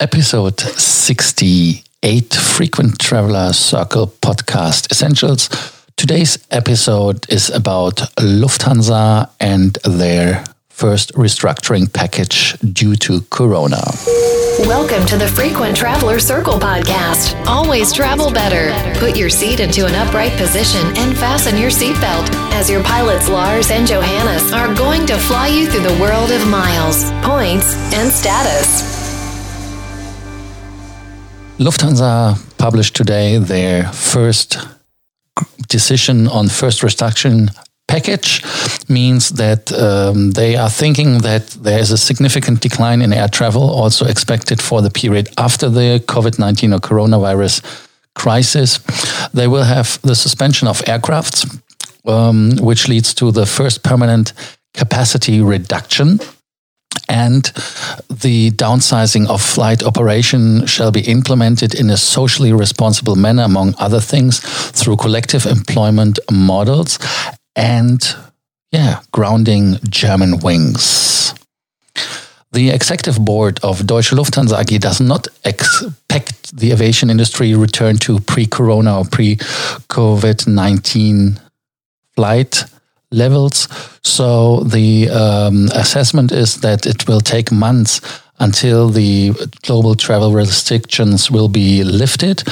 [0.00, 5.48] episode 68 Frequent Traveler Circle Podcast Essentials.
[5.96, 13.82] Today's episode is about Lufthansa and their first restructuring package due to Corona.
[14.60, 17.34] Welcome to the Frequent Traveler Circle podcast.
[17.46, 18.70] Always travel better.
[19.00, 23.72] Put your seat into an upright position and fasten your seatbelt as your pilots Lars
[23.72, 28.97] and Johannes are going to fly you through the world of miles, points, and status.
[31.58, 34.58] Lufthansa published today their first
[35.68, 37.50] decision on first reduction
[37.88, 38.44] package
[38.88, 43.68] means that um, they are thinking that there is a significant decline in air travel
[43.70, 47.62] also expected for the period after the COVID-19 or coronavirus
[48.14, 48.78] crisis.
[49.34, 51.44] They will have the suspension of aircrafts,
[52.06, 54.32] um, which leads to the first permanent
[54.74, 56.20] capacity reduction
[57.08, 57.44] and
[58.10, 64.00] the downsizing of flight operation shall be implemented in a socially responsible manner, among other
[64.00, 66.98] things, through collective employment models
[67.56, 68.14] and,
[68.72, 71.34] yeah, grounding Germanwings.
[72.52, 78.20] The executive board of Deutsche Lufthansa AG does not expect the aviation industry return to
[78.20, 81.40] pre-corona or pre-COVID 19
[82.16, 82.64] flight
[83.10, 83.68] levels.
[84.02, 88.00] So the um, assessment is that it will take months
[88.40, 92.44] until the global travel restrictions will be lifted.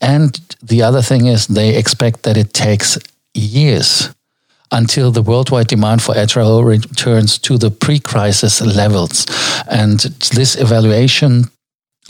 [0.00, 2.98] And the other thing is they expect that it takes
[3.34, 4.10] years
[4.70, 9.26] until the worldwide demand for air travel returns to the pre-crisis levels.
[9.68, 10.00] And
[10.34, 11.50] this evaluation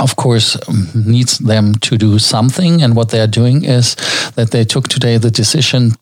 [0.00, 0.56] of course,
[0.94, 2.82] needs them to do something.
[2.82, 3.94] And what they are doing is
[4.34, 5.92] that they took today the decision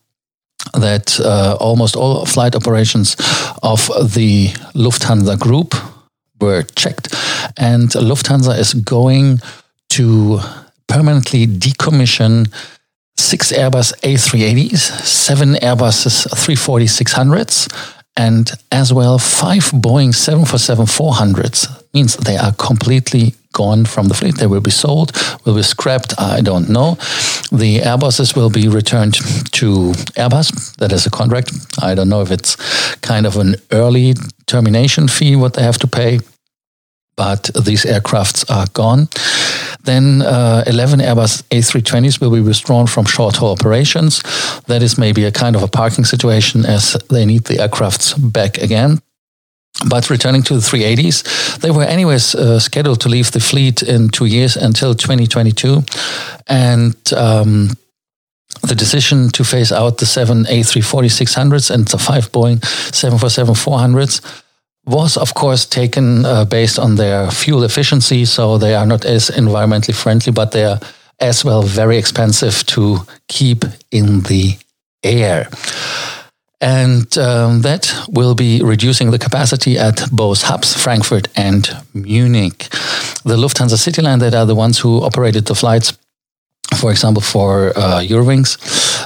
[0.73, 3.15] that uh, almost all flight operations
[3.63, 5.75] of the Lufthansa group
[6.39, 7.13] were checked,
[7.57, 9.39] and Lufthansa is going
[9.89, 10.39] to
[10.87, 12.51] permanently decommission
[13.17, 17.67] six Airbus A380s, seven Airbus 340-600s,
[18.17, 21.83] and as well five Boeing 747-400s.
[21.93, 24.37] Means they are completely gone from the fleet.
[24.37, 25.11] They will be sold,
[25.45, 26.13] will be scrapped.
[26.19, 26.95] I don't know.
[27.51, 30.75] The Airbuses will be returned to Airbus.
[30.77, 31.51] That is a contract.
[31.81, 32.55] I don't know if it's
[33.01, 36.19] kind of an early termination fee what they have to pay,
[37.15, 39.07] but these aircrafts are gone.
[39.83, 44.21] Then uh, 11 Airbus A320s will be withdrawn from short haul operations.
[44.67, 48.57] That is maybe a kind of a parking situation as they need the aircrafts back
[48.57, 48.99] again.
[49.89, 54.09] But returning to the 380s, they were anyways uh, scheduled to leave the fleet in
[54.09, 55.83] two years until 2022.
[56.47, 57.69] And um,
[58.61, 62.59] the decision to phase out the seven A340-600s and the five Boeing
[62.91, 64.43] 747-400s
[64.85, 68.25] was, of course, taken uh, based on their fuel efficiency.
[68.25, 70.79] So they are not as environmentally friendly, but they are
[71.19, 74.57] as well very expensive to keep in the
[75.03, 75.47] air.
[76.61, 82.69] And um, that will be reducing the capacity at both hubs, Frankfurt and Munich.
[83.25, 85.97] The Lufthansa CityLine, that are the ones who operated the flights,
[86.77, 88.57] for example, for uh, Eurowings,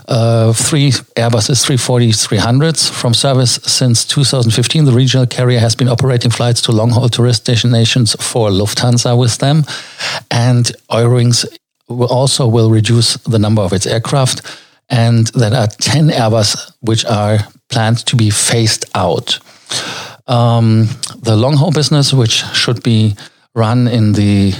[0.09, 4.83] uh, three Airbuses 340 300s from service since 2015.
[4.83, 9.37] The regional carrier has been operating flights to long haul tourist destinations for Lufthansa with
[9.37, 9.63] them.
[10.29, 11.45] And Eurowings
[11.87, 14.41] also will reduce the number of its aircraft
[14.89, 19.39] and there are 10 Airbus which are planned to be phased out.
[20.27, 20.87] Um,
[21.21, 23.15] the long haul business, which should be
[23.53, 24.53] run in the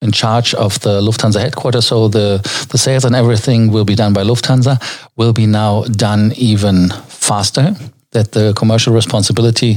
[0.00, 2.38] in charge of the Lufthansa headquarters, so the,
[2.70, 4.80] the sales and everything will be done by Lufthansa,
[5.16, 7.74] will be now done even faster.
[8.12, 9.76] That the commercial responsibility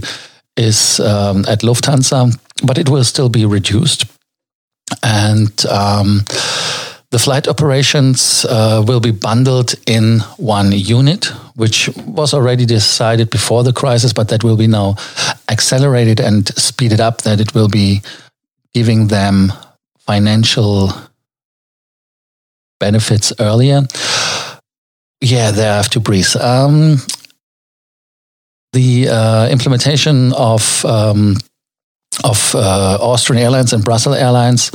[0.55, 4.05] is um, at Lufthansa, but it will still be reduced.
[5.03, 6.23] And um,
[7.11, 13.63] the flight operations uh, will be bundled in one unit, which was already decided before
[13.63, 14.95] the crisis, but that will be now
[15.49, 18.01] accelerated and speeded up, that it will be
[18.73, 19.51] giving them
[19.99, 20.93] financial
[22.79, 23.81] benefits earlier.
[25.19, 26.33] Yeah, they have to breathe.
[26.37, 26.97] Um,
[28.71, 31.35] the uh, implementation of um,
[32.23, 34.71] of uh, Austrian Airlines and Brussels Airlines.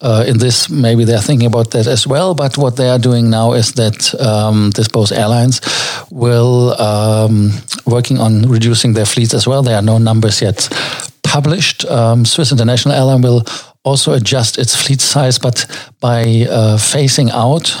[0.00, 2.34] Uh, in this, maybe they're thinking about that as well.
[2.34, 5.60] But what they are doing now is that um, this both airlines
[6.10, 7.52] will um,
[7.86, 9.62] working on reducing their fleets as well.
[9.62, 10.68] There are no numbers yet
[11.22, 11.84] published.
[11.86, 13.44] Um, Swiss International Airline will
[13.84, 15.66] also adjust its fleet size, but
[16.00, 17.74] by uh, phasing out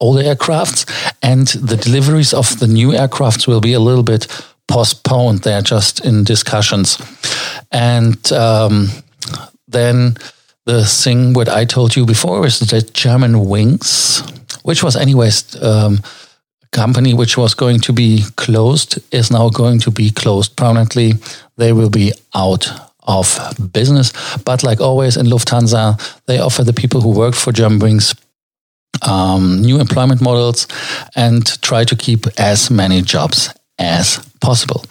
[0.00, 0.84] older aircrafts
[1.22, 4.26] and the deliveries of the new aircrafts will be a little bit
[4.72, 5.40] postponed.
[5.40, 6.98] They're just in discussions.
[7.70, 8.88] And um,
[9.68, 10.16] then
[10.64, 14.22] the thing what I told you before is that Germanwings,
[14.62, 16.00] which was anyways um,
[16.62, 21.12] a company which was going to be closed, is now going to be closed permanently.
[21.58, 22.66] They will be out
[23.02, 23.38] of
[23.72, 24.12] business.
[24.44, 28.14] But like always in Lufthansa, they offer the people who work for Germanwings
[29.06, 30.66] um, new employment models
[31.14, 34.84] and try to keep as many jobs as possible.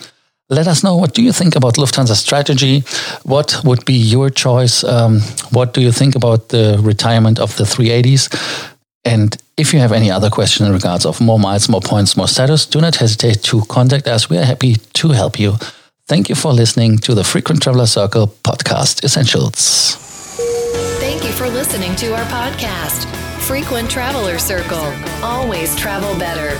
[0.52, 2.84] Let us know what do you think about Lufthansa strategy?
[3.24, 4.84] What would be your choice?
[4.84, 8.28] Um, what do you think about the retirement of the 380s?
[9.06, 12.28] And if you have any other question in regards of more miles, more points, more
[12.28, 14.30] status, do not hesitate to contact us.
[14.30, 15.56] We are happy to help you.
[16.08, 19.96] Thank you for listening to the Frequent Traveler Circle podcast essentials.
[21.00, 23.06] Thank you for listening to our podcast,
[23.40, 24.94] Frequent Traveler Circle.
[25.24, 26.60] Always travel better